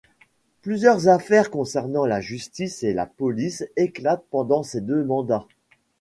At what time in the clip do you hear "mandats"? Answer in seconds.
5.03-5.45